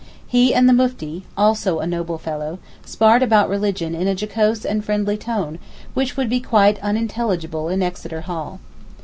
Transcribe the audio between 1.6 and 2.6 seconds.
a noble fellow,